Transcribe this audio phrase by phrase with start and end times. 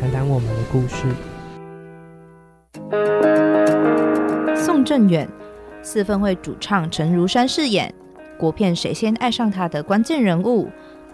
[0.00, 1.06] 谈谈我们的故事。
[4.54, 5.28] 宋振远，
[5.82, 7.92] 四分会主唱陈如山饰演
[8.38, 10.68] 国片《谁先爱上他》的关键人物。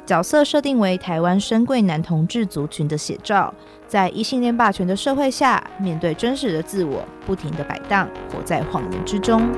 [0.05, 3.55] 角色设定为台湾深贵男同志族群的写照，
[3.87, 9.51] 在异性恋霸权的社会下，面对真实的自我，不停的摆荡，活在谎言之中。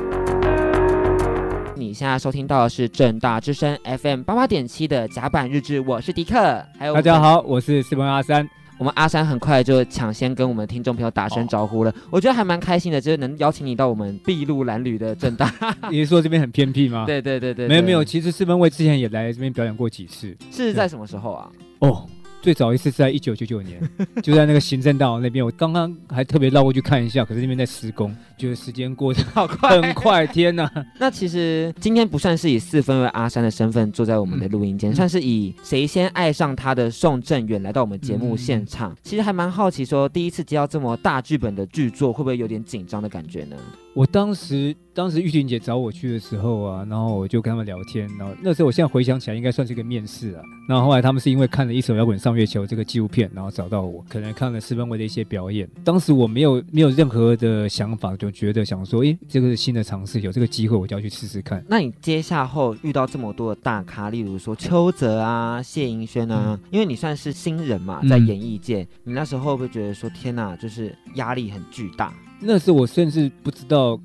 [1.74, 8.48] 你现在收听到的是正大之声 FM 八八点七的甲板日志，我是迪克，还有大家好，我是四分卫阿三。
[8.78, 15.52] 我们阿山很快就抢先跟我们听众朋友打声招呼了，哦、我觉得还蛮开心的，就是能邀请你到我们筚路蓝缕的正大。
[15.90, 17.04] 你是说这边很偏僻吗？
[17.06, 21.50] 对对对对，没有没有，其实四分卫之前也来这边表演过几次，是在什么时候啊？
[21.78, 22.06] 哦。
[22.46, 23.82] 最早一次是在一九九九年，
[24.22, 25.44] 就在那个行政大楼那边。
[25.44, 30.70] 我刚刚还特别绕过去看一下，可是那边在施工，觉得时间过得好快，很快，天哪！
[31.00, 38.92] 那其实今天不算是以四分卫阿三的身份坐在我们的录音间，嗯、算是以谁先爱上他的宋正远来到我们节目现场。
[38.92, 43.56] 嗯、其实还蛮好奇，说第一次接到这么大剧本的剧作，会不会有点紧张的感觉呢？
[43.92, 50.42] 我当时，当时玉婷姐找我去的时候啊，然后我就跟他们聊天，然后那时候我现在回想起来，应该算是一个面试啊。
[50.66, 55.68] 然后后来他们是因为看了一首摇滚上月球这个纪录片，然后找到我，可能看了四分位的一些表演。
[55.84, 61.62] 当时我没有没有任何的想法，就觉得想说，诶，这个是新的尝试，有这个机会我就要去试试看。
[61.68, 72.14] 那你接下后遇到这么多的大咖，例如说邱泽啊、谢盈萱啊，嗯、因为你算是新人嘛，在演艺界，嗯、你那时候会不会觉得说，天哪，就是压力很巨大？
[72.40, 73.98] 那时候我甚至不知道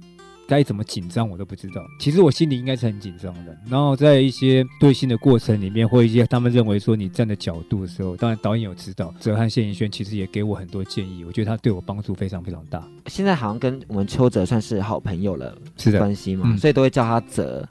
[0.52, 1.82] 该怎么紧张，我都不知道。
[1.98, 3.58] 其实我心里应该是很紧张的。
[3.70, 11.24] 然后在一些对戏的过程里面，或一些他们认为说你站的角度的时候，当然导演有指导，泽和谢盈萱其实也给我很多建议。
[11.24, 12.86] 我觉得他对我帮助非常非常大。
[13.06, 17.66] 现在好像跟我们邱泽算是好朋友了，是的关系嘛，所以都会叫他泽，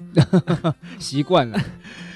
[0.99, 1.63] 习惯了。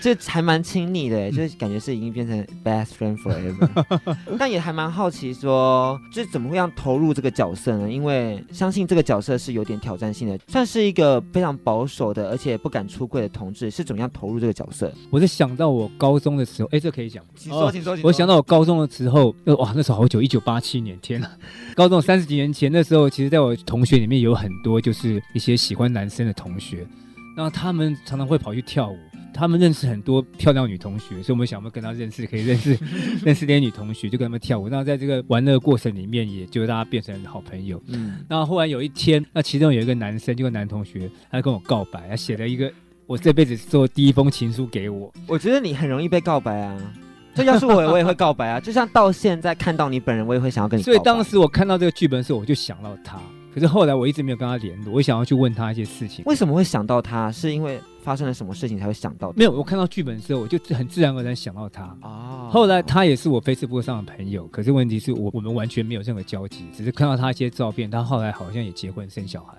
[0.04, 4.14] 这还蛮亲昵的，就是感觉是已经变成 best friend forever。
[4.38, 7.90] 但也还蛮好奇说，就是怎么会样投入这个角色呢？
[7.90, 14.92] 因为相信这个角色是有点挑战性的，算是一个非常保守的，而且不敢出柜的同志，是怎么样投入这个角色？
[15.08, 18.06] 我是想到我高中的时候，哎，这可以讲， 请说，请说，请说。
[18.06, 21.30] 我想到我高中的时候，哇，那时候好久，一九八七年，天呐，
[21.74, 26.86] 高中三十几年前，那时候其实在我同学里面有很多就是一些喜欢男生的同学，
[27.34, 28.98] 然后他们常常会跑去跳舞。
[29.34, 32.70] 他们认识很多漂亮女同学，所以我们想要跟他认识，可以认识
[33.24, 34.68] 认识这些女同学，就跟他们跳舞。
[34.68, 37.82] 那在这个玩乐过程里面，也就大家变成好朋友。
[37.88, 42.72] 嗯，那后来有一天，那其中有一个男生，就个男同学，他跟我告白，他写了一个
[43.06, 45.12] 我这辈子做第一封情书给我。
[45.26, 46.94] 我觉得你很容易被告白啊，
[47.34, 48.60] 这要是我，我也会告白啊。
[48.60, 50.92] 就像到现在看到你本人，我也会想要跟你告白。
[50.92, 53.18] 所以当时我看到这个剧本的时候，我就想到他。
[53.52, 56.24] 可是后来我一直没有跟他联络，我想要去问他一些事情。
[56.26, 57.30] 为什么会想到他？
[57.30, 59.32] 是因为发生了什么事情才会想到？
[59.34, 61.84] 没有，我看到剧本的时候，我就很自然而然想到他。
[62.02, 62.50] 啊。
[62.52, 67.90] 后来他也是我 Facebook 上的朋友，可是问题是我我们完全没有任何交集，只是看到他一些照片。
[67.90, 69.56] 他后来好像也结婚生小孩。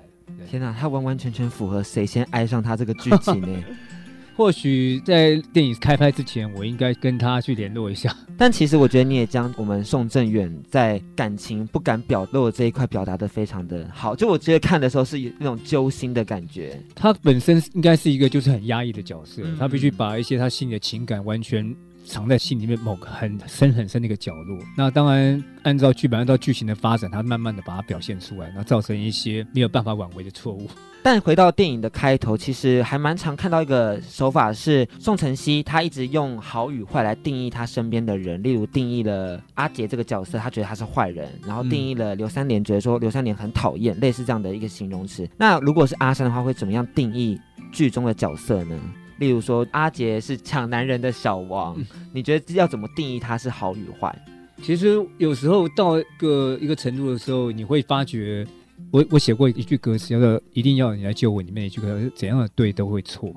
[0.48, 3.64] 天哪，他完完全全符合谁先爱上他这个剧情呢？
[4.36, 8.16] 或许在电影开拍之前，我应该跟他去联络一下。
[8.38, 14.14] 但其实我觉得你也将我们宋正远在感情不敢表露的这一块表达的非常的好。
[14.14, 16.78] 就我觉得看的时候是有那种揪心的感觉。
[16.94, 21.74] 他本身应该是一个就是很压抑的角色，嗯、他必须把一些他心里的情感完全。
[22.06, 24.58] 藏在心里面某个很深很深的一个角落。
[24.78, 30.70] 那当然，按照剧本、按照剧情的发展，他慢慢的把它表现出来，那造成一些没有办法挽回的错误。
[31.04, 38.42] 但回到电影的开头，其实还蛮常看到一个手法是宋承熙，他一直用好与坏来定义他身边的人。
[38.42, 45.30] 例如定义了阿杰这个角色，他觉得他是坏人；然后定义了刘三连，觉得说刘三连很讨厌，类似这样的一个形容词。
[45.38, 47.40] 那如果是阿三的话，会怎么样定义
[47.72, 48.76] 剧中的角色呢？
[49.18, 54.18] 例如说，阿杰是抢男人的小王，嗯、你觉得要怎么定义他是好与坏？
[54.62, 58.46] 其实有时候到一个一个程度的时候，你会发觉，
[58.92, 63.34] 我我写过一句歌词，叫做“一定要你来救我”，里面一句歌词，怎样的对都会错，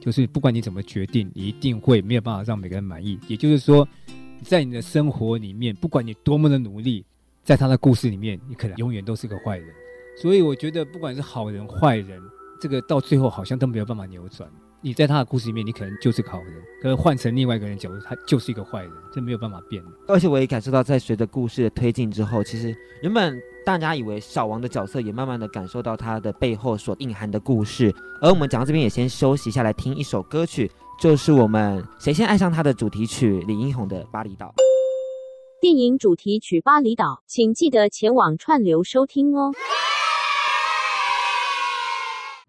[0.00, 3.18] 就是不管你怎么决定，你一定会没有办法让每个人满意。
[3.26, 3.86] 也就是说，
[4.42, 7.04] 在你的生活里面，不管你多么的努力，
[7.42, 9.68] 在他的故事里面，你可能永远都是个坏人。
[10.22, 12.20] 所以我觉得，不管是好人坏人，
[12.60, 14.48] 这个到最后好像都没有办法扭转。
[14.82, 19.90] 你在他的故事里面，你可能就是个好人，可是换成另外一个人角度，他就是一个坏人，这没有办法变的。
[20.08, 27.94] 而且我也感受到，在随着故事的推进之后，其实原本大家以为小王的角色，也慢慢的感受到他的背后所蕴含的故事。
[28.22, 34.46] 而我们讲到这边，也先休息下来听一首歌曲，就是我们谁先爱上他的主题曲李英宏的《巴厘岛》。
[35.60, 39.52] 电影主题曲《巴厘岛》，请记得前往串流收听哦。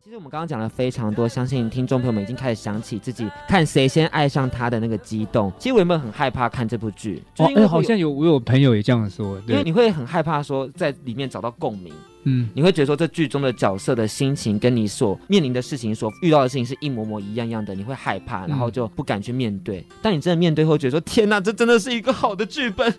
[0.03, 5.53] 其实我们刚刚讲了非常多，相信听众朋友们已经开始想起自己看谁先爱上他的那个激动。
[5.59, 11.93] 其实我原本很害怕看这部剧，哦，欸，好像有我有朋友也这样说，对，因为你会很害怕说在里面找到共鸣。
[12.23, 19.83] 嗯，你会觉得说这剧中的角色的心情跟你所面临的事情、所遇到的事情是一模模一样样的，你会害怕，然后就不敢去面对。
[20.01, 22.93] 但你真的面对后，觉得说天哪，这真的是一个好的剧本，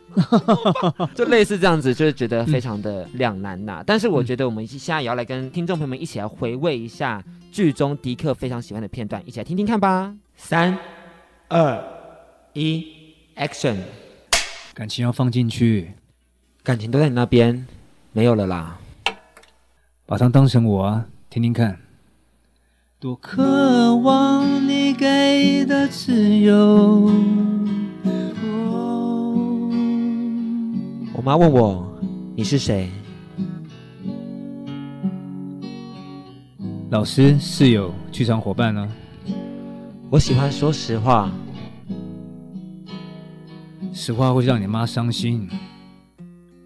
[1.14, 3.84] 就类似这样子，就是觉得非常的两难呐、啊。
[3.86, 10.14] 但是我觉得我们现在也要来跟听众朋友们一起来回味一下剧中迪克非常喜欢的片段，一起来听听看吧。
[10.36, 10.76] 三、
[11.48, 11.80] 二、
[12.54, 12.84] 一
[13.36, 13.76] ，Action！
[14.74, 15.92] 感情要放进去，
[16.64, 17.66] 感情都在你那边，
[18.12, 18.78] 没有了啦。
[20.12, 21.74] 把它当成我啊，听听看。
[23.00, 27.10] 多渴望你给的自由。
[31.14, 31.98] 我妈问我，
[32.36, 32.90] 你是谁？
[36.90, 38.86] 老师、室友、剧场伙伴呢？
[40.10, 41.32] 我喜欢说实话。
[43.94, 45.48] 实话会让你妈伤心。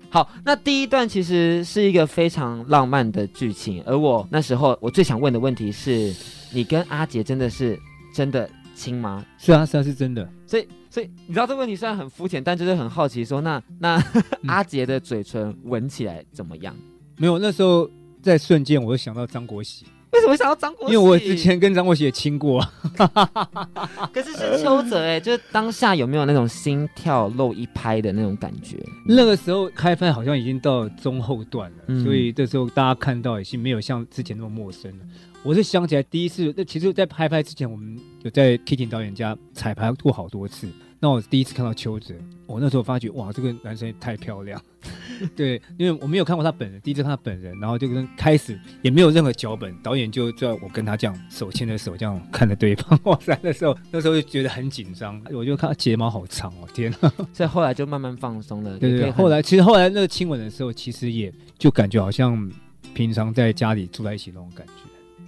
[0.09, 6.15] 好，那第一段其实是一个非常浪漫的剧情，而我那时候我最想问的问题是，
[6.53, 7.79] 你跟阿杰真的是
[8.15, 9.25] 真的亲吗？
[9.37, 10.27] 是啊，是啊，是真的。
[10.47, 16.75] 所以，所以你知道这个问题虽然很肤浅，但就是很好奇说，那那、嗯、阿杰的嘴唇闻起来怎么样？
[17.17, 17.91] 没有，那时候
[18.23, 19.87] 在瞬间我就想到张国喜。
[20.13, 20.95] 为什么想要张国喜？
[20.95, 22.65] 因为我之前跟张国喜也亲过，
[24.13, 28.79] 可是是邱泽哎，就是当下有没有那种心跳漏一拍的那种感觉？
[29.07, 35.05] 那个时候开拍好像已经到中后段了，嗯、所以这时候大家看到已经没有像之前那么陌生了。
[35.43, 40.69] 我是想起来第一次，那其实，在拍拍之前，我们有在 Kitty 导演家彩排过好多次。
[40.99, 42.15] 那我第一次看到邱泽，
[42.47, 44.61] 我那时候发觉哇，这个男生也太漂亮。
[45.35, 52.99] 对，因为我没有看过他本人，第一次看他本人，然后就跟开始也没有任何脚本，导演就叫我跟他这样手牵着手这样看着对方。
[53.05, 57.13] 哇塞，那时候那时候就觉得很紧张，我就看他睫毛好长哦，天啊！
[57.33, 58.79] 所以后来就慢慢放松了。
[58.79, 62.51] 对对对，后来其实后来那个亲吻的时候，其实也就感觉好像
[62.95, 64.73] 平常在家里住在一起那种感觉。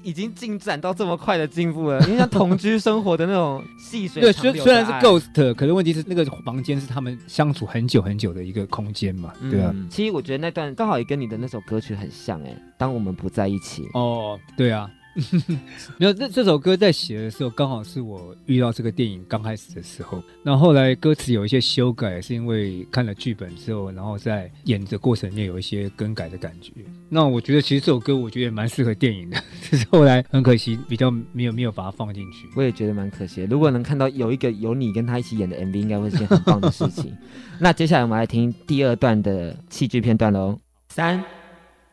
[0.09, 4.23] 已经进展到这么快的进步了， 因为像同居生活的那种细水。
[4.23, 9.75] 对，虽虽然是 ghost，可是问题是那个房间是他们相处很久很久的一个空间嘛，对啊。
[9.91, 13.87] 其实我觉得那段刚好也跟你的那首歌曲很像哎，当我们不在一起。
[13.93, 14.91] 哦，对啊。
[15.99, 20.23] 没有，这这首歌在写的时候，刚好是我遇到这个电影刚开始的时候。
[20.45, 26.71] 那后来歌词有一些修改，是因为看了剧本之后，然后在演的过程里面有一些更改的感觉。
[27.09, 32.49] 那我觉得其实这首歌，我觉得也蛮适合电影的，只是后来很可惜，比较没有没有把它放进去。
[32.57, 33.47] 我也觉得蛮可惜的。
[33.49, 37.15] 如果能看到有一个有你跟他一起演的 MV，应该会是件很棒的事情。
[37.61, 40.59] 那接下来我们来听第二段的戏剧片段喽。
[40.89, 41.23] 三、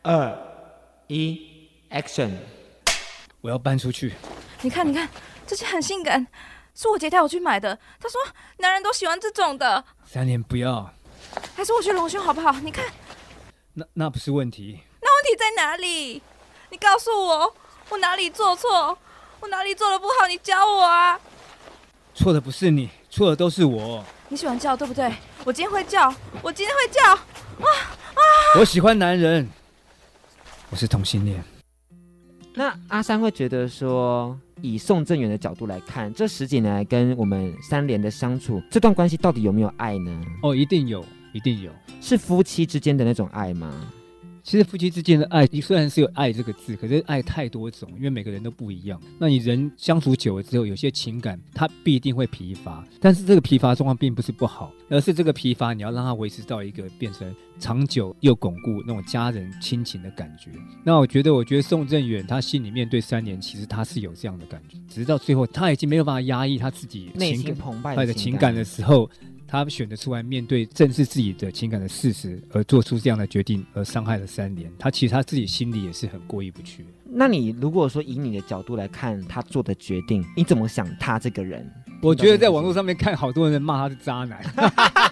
[0.02, 0.34] 二、
[1.08, 1.38] 一
[1.90, 2.30] ，Action！
[3.42, 4.14] 我要搬出去。
[4.62, 5.06] 你看，你看，
[5.46, 6.26] 这件很性感，
[6.74, 7.78] 是我姐带我去买的。
[8.00, 8.18] 她说，
[8.56, 9.84] 男人都喜欢这种的。
[10.06, 10.90] 三年不要，
[11.54, 12.58] 还是我去隆胸好不好？
[12.60, 12.86] 你看，
[13.74, 14.80] 那那不是问题。
[15.02, 16.22] 那问题在哪里？
[16.68, 17.54] 你告诉我，
[17.88, 18.96] 我哪里做错？
[19.40, 20.26] 我哪里做的不好？
[20.26, 21.18] 你教我啊！
[22.14, 24.02] 错的不是你，错的都是我。
[24.28, 25.12] 你喜欢叫，对不对？
[25.44, 26.12] 我今天会叫，
[26.42, 27.12] 我今天会叫。
[27.12, 27.68] 啊
[28.14, 28.20] 啊！
[28.58, 29.48] 我喜欢男人，
[30.70, 31.42] 我是同性恋。
[32.54, 40.24] 那阿三会觉得说，以宋正元的角度来看，这十几年来跟我们三连的相处，这段关系到底有没有爱呢？
[40.42, 43.92] 哦，一定有，一定有，是夫妻之间的那种爱吗？
[44.46, 49.00] 其实夫妻之间的爱，你虽然是有“爱”这个字，可是爱太多种，因为每个人都不一样。
[49.18, 60.52] 那你人相处久了之后，有些情感它必定会疲乏，但是这个疲乏状况并不是不好，而是这个疲乏你要让它维持到一个变成长久又巩固那种家人亲情的感觉。
[60.84, 69.10] 那我觉得，我觉得宋振远他心里面对三年，其实他是有这样的感觉，只是到最后他已经没有办法压抑他自己内心澎湃的情感的时候。
[69.48, 74.70] 他选择出来面对正视自己的情感的事实，而做出这样的决定，而伤害了三年。
[74.78, 76.84] 他其实他自己心里也是很过意不去。
[77.08, 81.70] 那你如果说以你的角度来看他做的决定，你怎么想他这个人？
[82.02, 84.44] 我觉得在网络上面看好多人骂他是渣男，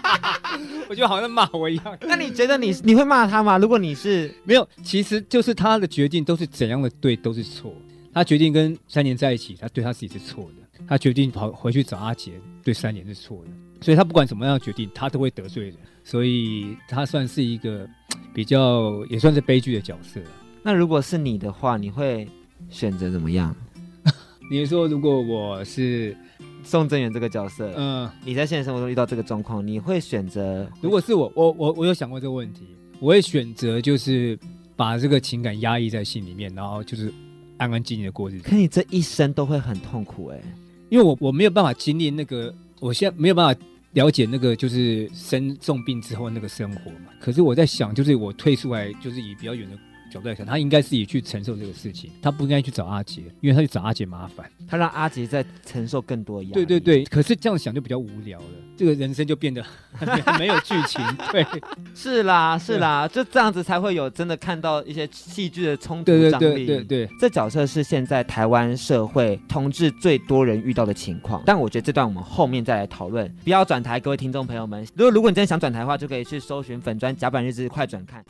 [0.87, 1.97] 我觉得好像骂我一样。
[2.01, 3.57] 那你觉得你你会骂他吗？
[3.57, 7.73] 如果你是没有，其实就是他的决定都是怎样的对都是错。
[8.13, 10.64] 他决定跟三年在一起，他对他自己是错的。
[10.87, 13.51] 他决定跑回去找阿杰，对三年是错的。
[13.81, 15.75] 所以他不管怎么样决定，他都会得罪人。
[16.03, 17.87] 所以他算是一个
[18.33, 20.21] 比较也算是悲剧的角色。
[20.61, 22.27] 那如果是你的话，你会
[22.69, 23.55] 选择怎么样？
[24.49, 26.15] 你说如果我是
[26.63, 30.69] 宋正元这个角色，嗯，你在现实生活中遇到这个状况，你会选择？
[30.81, 32.67] 如果是我，我我我有想过这个问题，
[32.99, 34.37] 我会选择就是
[34.75, 37.11] 把这个情感压抑在心里面，然后就是
[37.57, 38.47] 安安静静的过日子。
[38.47, 40.43] 可你这一生都会很痛苦哎、欸，
[40.89, 43.61] 因为我我没有办法经历那个，我现在没有办法
[43.93, 47.11] 了解那个就是生重病之后那个生活嘛。
[47.19, 49.77] 可是我在想，就是我退出来，就是以比较远的。
[50.15, 56.53] 角度来看，他应该自己去承受这个事情，他不应该去找阿杰，因为他去找阿杰麻烦，他让阿杰再承受更多压力。
[56.53, 58.45] 对对对，可是这样想就比较无聊了，
[58.77, 59.61] 这个人生就变得
[60.39, 61.03] 没有剧情。
[61.33, 61.45] 对，
[61.93, 66.45] 是啦是啦，就这样子才会有真的看到一些戏剧的冲突张力。
[66.45, 73.29] 对对对对对，这角色是现在台湾社会同志最多人遇到的情况，但我觉得这段我们后面再来讨论。
[73.43, 78.23] 不要转台，各位听众朋友们，如果如果你真的想转台的话，就可以去搜寻粉砖甲板日志快转看。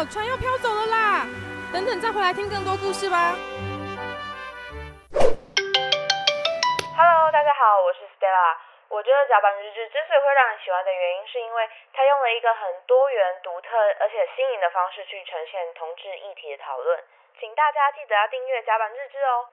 [0.00, 1.28] 了，船要飘走了啦！
[1.68, 3.36] 等等再回来听更多故事吧。
[6.96, 8.56] Hello，大家好，我是 Stella。
[8.88, 13.68] 我觉得甲板日志之所以会让人喜欢的原因，是因为它用了一个很多元、独特
[14.00, 16.98] 而且新颖的方式去呈现同志议题的讨论。
[17.38, 19.52] 请大家记得要订阅甲板日志哦。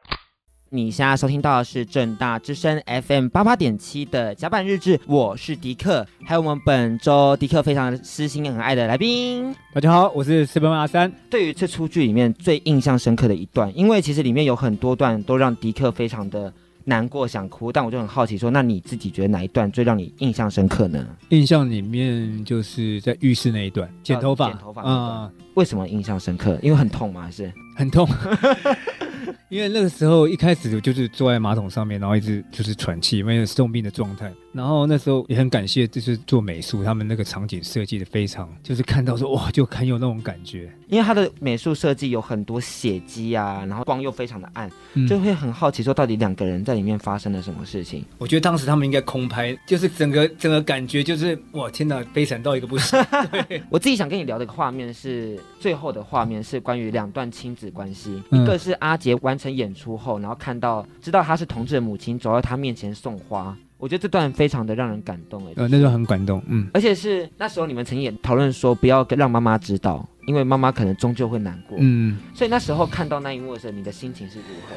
[0.70, 9.56] 你现在收听到的是正大之声 FM 八八点七的甲板日志，我是迪克，还有我们本周迪克非常私心很爱的来宾。
[9.74, 11.10] 大家好，我是四分卫阿三。
[11.30, 21.08] 对于这出剧里面最印象深刻的一段，因为其实里面有很多段都让迪克非常的难过想哭，但我就很好奇说，那你自己觉得哪一段最让你印象深刻呢？
[21.30, 26.60] 印象里面就是在浴室那一段剪头发，剪头发啊、嗯，为什么印象深刻？
[26.62, 27.22] 因为很痛吗？
[27.22, 28.08] 还是很痛？
[29.50, 34.30] 因为那个时候一开始就是坐在马桶上面，然后一直就是喘气，因为是重病的状态。
[34.52, 40.70] 然后那时候也很感谢，就是做美术，他们那个场景设计的非常，就是看到说哇，就很有那种感觉。
[40.90, 48.04] 因为他的美术设计有很多血迹啊，然后光又非常的暗，嗯、就会很好奇说到底两个人在里面发生了什么事情。
[48.18, 53.00] 我觉得当时他们应该空拍，就是整个整个感觉就是哇，天哪，悲惨到一个不行。
[53.48, 74.76] 对，我自己想跟你聊的一个画面是最后的画面，是关于两段亲子关系，嗯、一个是阿杰完成演出后，然后看到知道他是同志的母亲走到他面前送花，我觉得这段非常的让人感动哎，呃，那段很感动，嗯，而且是那时候你们曾经也讨论说不要让妈妈知道，因为妈妈可能终究会难过，嗯，所以那时候看到那一幕的时候，你的心情是如何？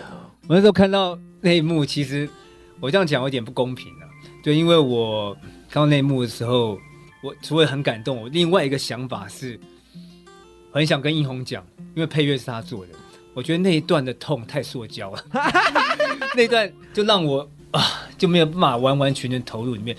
[0.48, 2.28] 我那时候看到那一幕，其实
[2.80, 4.08] 我这样讲有点不公平了，
[4.42, 5.34] 对，因为我
[5.68, 6.78] 看到那一幕的时候，
[7.22, 9.58] 我除了很感动，我另外一个想法是
[10.70, 12.92] 很想跟英红讲，因为配乐是他做的。
[13.32, 15.24] 我觉得那一段的痛太塑胶了，
[16.36, 17.80] 那段就让我啊
[18.18, 19.96] 就没有办法完完全全投入里面。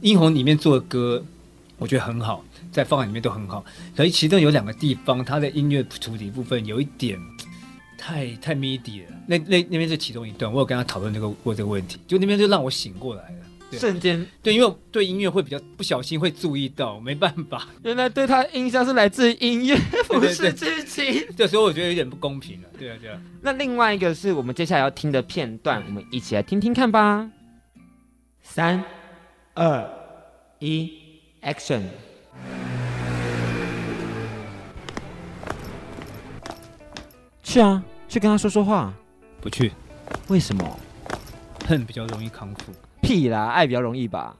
[0.00, 1.22] 英红里面做的歌，
[1.78, 3.64] 我觉得很好，在放在里面都很好。
[3.94, 7.18] 可是其中有两个地方，他的音乐处理部分有一点
[7.98, 9.12] 太太 MIDI 了。
[9.26, 13.36] 那那那边是其中一段，我有跟他讨论这个过这个问题，就那边就让我醒过来了。
[13.78, 17.66] 瞬间对，因为我对音乐会比较不小心会注意到，没办法。
[17.82, 19.76] 原来对他印象是来自音乐，
[20.08, 21.24] 不是剧情。
[21.36, 22.68] 这时候我觉得有点不公平了。
[22.78, 23.20] 对啊，对啊。
[23.42, 27.30] 那另外一个是我们接下来要听的片段，我们一起来听听看吧。
[28.42, 28.82] 三、
[29.54, 29.88] 二、
[30.58, 30.92] 一
[31.42, 31.82] ，Action！
[37.42, 38.92] 去啊，去跟他说说话。
[39.40, 39.72] 不去。
[40.28, 40.80] 为什么？
[41.66, 42.72] 恨比较容易康复。
[43.04, 44.34] 屁啦，爱比较容易吧。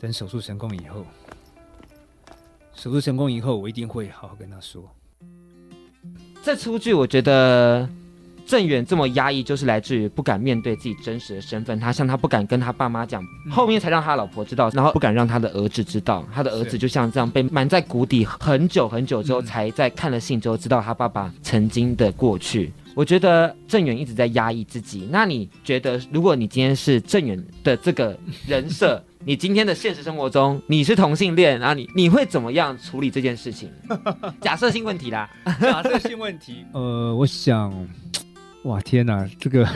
[0.00, 1.06] 等手术成功以后，
[2.74, 4.82] 手术成功以后，我一定会好好跟他说。
[6.42, 7.88] 这出剧我觉得
[8.44, 11.78] 郑远这么压抑，就是来自于不敢面对自己真实的身份。
[11.78, 16.24] 他像他不敢跟他爸妈讲，嗯、后面才让他老婆知道，然后不敢让他的儿子知道。
[16.34, 22.72] 他的儿子就像这样被瞒在谷底很久很久之后，才在看了信之后知道他爸爸曾经的过去。
[22.94, 25.08] 我觉得郑远一直在压抑自己。
[25.10, 33.70] 那你觉得，如果你今天是郑远的这个人设， 你今天的现实生活中你是同性恋，然后你你会怎么样处理这件事情？
[34.40, 35.30] 假设性问题啦，
[35.60, 36.64] 假设性问题。
[36.74, 37.72] 呃，我想，
[38.64, 39.68] 哇，天哪，这个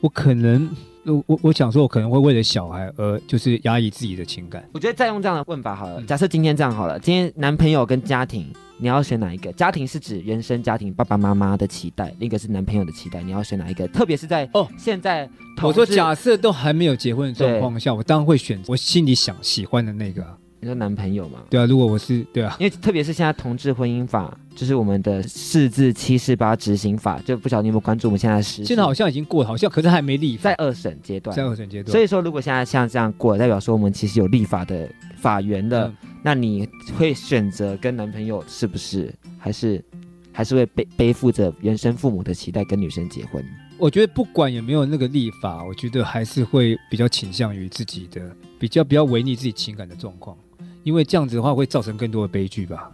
[0.00, 0.68] 我可能，
[1.04, 4.68] 我我我想说，我可能会为了小孩而就是压抑自己的情感。
[4.72, 6.02] 我觉得再用这样的问法好了。
[6.02, 8.52] 假设今天这样好了，今天男朋友跟家庭。
[8.82, 9.52] 你要选哪一个？
[9.52, 13.22] 家庭是指原生家庭，爸爸妈妈的期待，另一个是男朋友的期待。
[13.22, 13.86] 你要选哪一个？
[13.86, 15.30] 特别是在哦，现在
[15.62, 20.41] 我说假设都还没有结婚的状况下，我当然会选我心里想喜欢的那个。
[20.62, 21.40] 你说男朋友嘛？
[21.50, 28.64] 对啊，如果我是对啊，因为特别是现在同志婚姻法，就是我们的四字七四八执行法，就不晓得你有没有关注我们现在的实。
[28.64, 31.90] 现在好像已经过了，好像可是还没立法，在二审阶段，在二审阶段。
[31.90, 39.12] 所以说，如果现在像这样过，代表说我们其实有立法的法源的，嗯、那你会选择跟男朋友是不是？
[39.38, 39.84] 还是
[40.30, 43.44] 还是会背背负着原生父母的期待跟女生结婚？
[43.78, 50.36] 我觉得不管有没有那个立法，我觉得还是会比较倾向于自己的比较比较违逆自己情感的状况。
[50.82, 52.90] 因为这样子的话会造成更多的悲剧吧。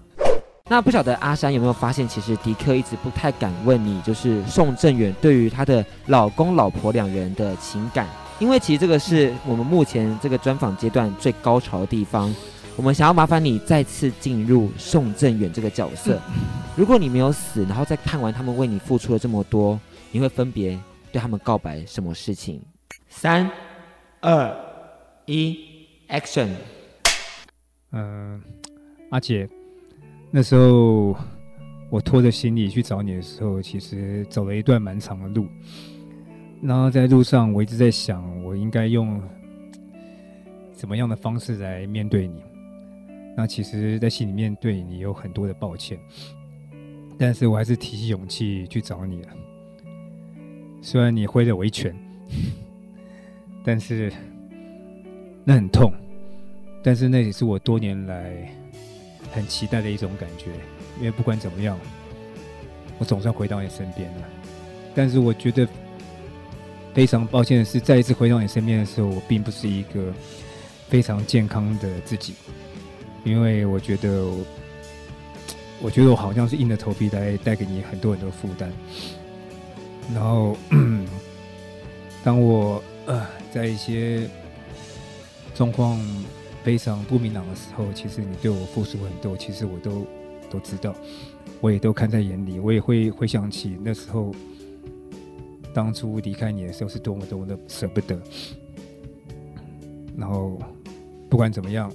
[0.70, 8.06] 那不晓得阿山有没有发现，其实迪克一直不太敢问你，就是宋正远对于他的老公老婆两人的情感，
[8.38, 12.34] 因为其实这个是我们目前这个专访阶段最高潮的地方。
[12.76, 16.20] 我们想要麻烦你再次进入宋正远这个角色。
[16.76, 19.80] 如果你没有死，然后再看完他们为你付出了这么多，
[20.12, 20.78] 你会分别
[21.10, 22.60] 对他们告白什么事情？
[23.08, 23.50] 三、
[24.20, 24.54] 二、
[25.24, 25.58] 一
[26.08, 26.50] ，Action！
[27.92, 28.40] 嗯、
[29.10, 29.48] 阿杰，
[30.30, 31.16] 那时候
[31.90, 35.46] 我拖着行李去找你的时候，其实走了一段蛮长的路。
[36.60, 39.22] 然后在路上，我一直在想，我应该用
[40.72, 42.42] 怎么样的方式来面对你。
[43.36, 45.98] 那其实，在心里面对你有很多的抱歉，
[47.16, 49.28] 但是我还是提起勇气去找你了。
[50.82, 51.96] 虽然你挥了我一拳，
[53.64, 54.12] 但是
[55.44, 55.92] 那很痛。
[56.88, 58.50] 但是那也是我多年来
[59.30, 60.46] 很期待的一种感觉，
[60.96, 61.78] 因为不管怎么样，
[62.96, 64.22] 我总算回到你身边了。
[64.94, 65.68] 但是我觉得
[66.94, 70.14] 非常抱歉的是，再一次回到你身边的时候，我并不是一个
[70.88, 72.32] 非常健康的自己，
[73.22, 74.24] 因为我觉得，
[75.82, 78.72] 我觉得我好像是硬着头皮来带给你很多很多负担。
[80.14, 80.56] 然后，
[82.24, 82.82] 当我
[83.52, 84.26] 在一些
[85.54, 86.00] 状况。
[86.68, 90.06] 非常不明朗的时候，其实你对我付出很多，其实我都
[90.50, 90.94] 都知道，
[91.62, 94.34] 我也都看在眼里，我也会回想起那时候
[95.72, 98.20] 当初离开你的时候是多么多么的舍不得。
[100.14, 100.58] 然后
[101.30, 101.90] 不管怎么样，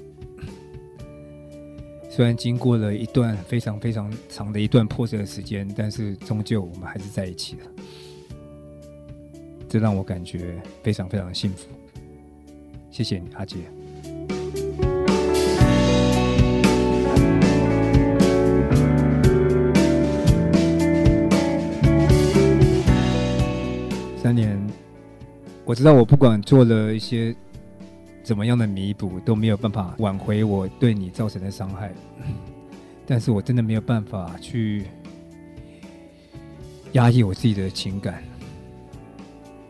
[2.10, 7.68] 虽然经过了一段非常非常长的一段破碎的时间，但是终究我们还是在一起了，
[9.70, 11.68] 这让我感觉非常非常的幸福。
[12.90, 13.58] 谢谢你，阿杰。
[25.66, 27.34] 我知道我不管做了一些
[28.22, 31.94] 怎么样的弥补，都没有办法挽回我对你造成的伤害。
[33.08, 34.86] 但是我真的没有办法去
[36.94, 38.24] 压抑我自己的情感。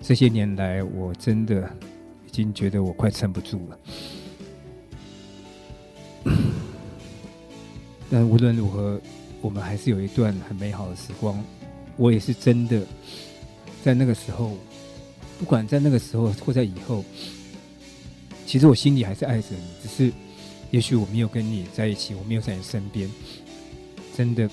[0.02, 1.70] 这些年来，我真的
[2.28, 3.80] 已经觉得我快撑不住了。
[8.10, 9.00] 但无论如何，
[9.42, 11.42] 我们还是有一段很美好的时光。
[11.98, 12.82] 我也是真的。
[13.84, 14.58] 在那个时候，
[15.44, 17.04] 不管在那个时候或在以后，
[18.46, 19.62] 其实我心里还是爱着你。
[19.82, 20.14] 只是，
[20.72, 23.12] 也许我没有跟你在一起，我没有在你身边，
[24.16, 24.50] 真的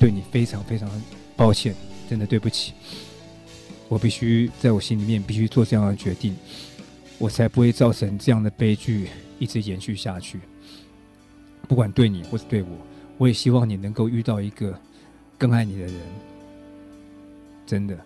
[0.00, 0.90] 对你非常非常
[1.36, 1.76] 抱歉，
[2.10, 2.72] 真的对不起。
[3.88, 6.36] 我必须在我心里面必须做这样的决定，
[7.18, 9.08] 我才不会造成这样的悲剧
[9.38, 10.40] 一直延续下去。
[11.68, 12.70] 不管对你或是对我，
[13.16, 14.76] 我也希望你能够遇到一个
[15.38, 15.94] 更爱你的人，
[17.64, 17.96] 真的。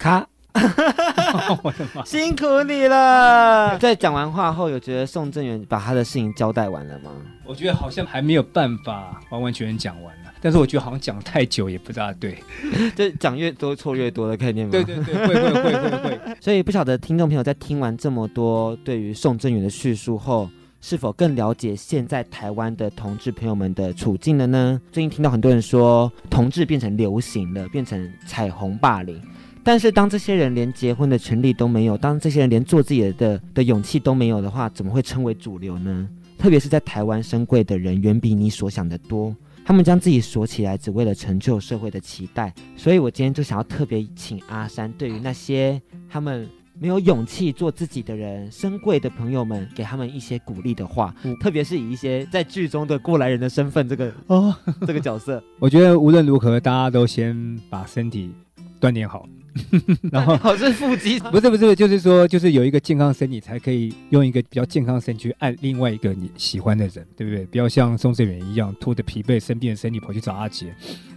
[0.00, 0.26] 卡，
[2.06, 3.78] 辛苦你了。
[3.78, 7.10] 在讲完话后，有觉得宋正元把他的事情交代完了吗？
[7.44, 12.42] 我觉得好像还没有办法完完全全讲完了，但是我觉得好像讲太久也不大对，
[12.96, 14.72] 就讲越多错越多的概念吗？
[14.72, 16.20] 对对对，会会会会会。
[16.40, 20.48] 所以不晓得听众朋友在听完这么多对于宋正元的叙述后，
[20.80, 24.80] 是否更了解现在台湾的同志朋友们的处境了呢？
[24.90, 29.20] 最近听到很多人说，同志变成流行了，变成彩虹霸凌。
[29.62, 36.08] 但是，当这些人连结婚的权利都没有，当这些人连做自己的的，勇气都没有的话，怎么会称为主流呢？
[36.38, 42.52] 特别是在台湾深贵的人远比你所想的多，他们将自己锁起来，只为了成就社会的期待。
[42.74, 51.14] 所以我今天就想要特别请阿山，对于那些他们没有勇气做自己的人，深贵的朋友们，给他们一些鼓励的话。
[51.24, 58.32] 嗯、特别是以一些在剧中的过来人的身份，这个哦，这个角色， 我觉得无论如何，大家都先把身体
[58.80, 59.28] 锻炼好。
[60.12, 67.44] 然后好是腹肌，不是不是，就是说，就是有一个健康身体，才可以用一个比较健康的身体去爱另外一个你喜欢的人，对不对？
[67.46, 70.74] 不要像宋志远一样拖着疲惫生病的身体跑去找阿杰，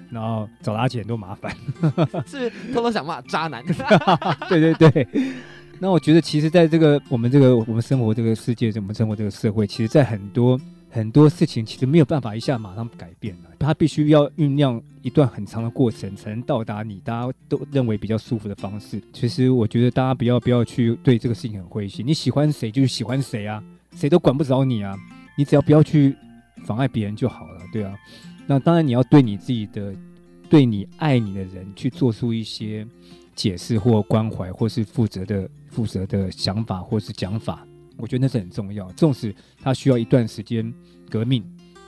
[0.10, 1.56] 然后找阿杰很多麻烦，
[2.26, 3.64] 是偷偷想骂渣男。
[4.50, 5.08] 对对对，
[5.80, 10.60] 那我觉得，其实在这个我们这个我们生活这个世界，我们生活这个社会，其实，在很多
[10.94, 19.02] 很多事情，其实没有办法一下马上改变的，它必须要酝酿一段很长的过程，才能到达你大家都认为比较舒服的方式。
[19.12, 23.64] 其实，我觉得大家不要不要去对这个事情很灰心，你喜欢谁就喜欢谁啊，
[23.96, 24.96] 谁都管不着你啊，
[25.36, 26.16] 你只要不要去
[26.64, 27.96] 妨碍别人就好了，对啊。
[28.46, 29.96] 那当然，你要对你自己的，
[30.48, 32.88] 对你爱你的人去做出一些。
[33.36, 37.66] 解释或关怀，或是负责的负责的想法，或是讲法，
[38.04, 38.86] 我觉得那是很重要。
[38.98, 40.74] 纵使他需要一段时间
[41.10, 41.42] 革命，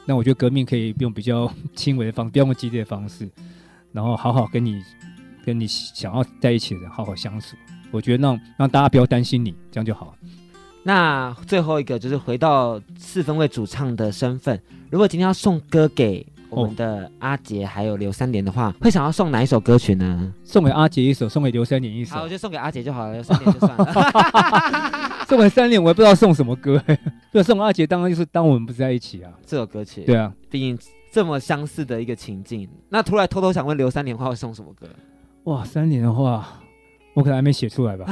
[0.05, 3.29] 那我觉得革命可以用比较 轻微的方式，不要用激烈的方式，
[3.91, 4.81] 然后好好跟你
[5.45, 7.57] 跟你想要在一起的人好好相处。
[7.91, 10.15] 我觉得让让大家不要担心你，这样就好。
[10.83, 14.57] 那最后一个就是回到四分位主唱的身份，
[14.89, 16.25] 如果今天要送歌给。
[16.47, 20.31] 我们的阿杰还有刘三连的话，会想要送哪一首歌曲呢？
[20.43, 22.15] 送给阿杰一首，送给刘三连一首。
[22.15, 23.83] 好，我就送给阿杰就好了，刘三连就算了。
[25.27, 26.81] 送给三连，我也不知道送什么歌。
[27.33, 30.03] 对，送给阿杰当然就是当我们不在一起啊，这首歌曲。
[30.03, 30.77] 对啊，毕竟
[31.11, 32.69] 这么相似的一个情境。
[32.89, 34.87] 那突然偷偷想问刘三连的话，会送什么歌？
[35.45, 36.61] 哇，三连的话。
[37.15, 38.05] 我可能还没写出来吧，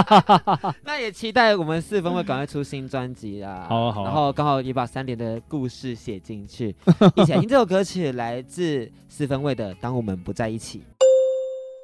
[0.84, 3.64] 那也期待我们四分卫赶快出新专辑啊！
[3.66, 6.76] 好啊好啊，然后刚好也把三连的故事写进去，
[7.16, 10.80] 一起来听这首歌曲，来自四分卫的《当我们不在一起》。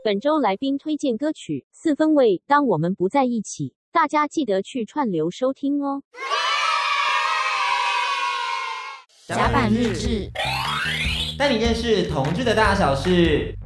[0.04, 6.02] 本周来宾推荐歌曲：四分卫《当我们不在一起》，大家记得去串流收听哦。
[9.28, 10.28] 甲板日志，
[11.38, 13.56] 带你认识同志的大小事。